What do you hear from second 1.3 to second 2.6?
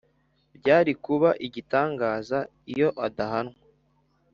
igitangaza